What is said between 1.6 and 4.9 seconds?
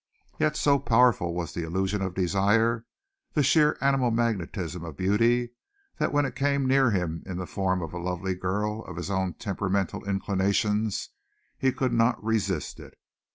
illusion of desire, the sheer animal magnetism